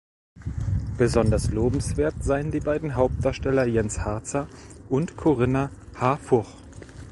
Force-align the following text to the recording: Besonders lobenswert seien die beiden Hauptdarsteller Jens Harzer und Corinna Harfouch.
Besonders 0.97 1.51
lobenswert 1.51 2.23
seien 2.23 2.49
die 2.49 2.59
beiden 2.59 2.95
Hauptdarsteller 2.95 3.67
Jens 3.67 3.99
Harzer 3.99 4.47
und 4.89 5.15
Corinna 5.15 5.69
Harfouch. 5.93 6.49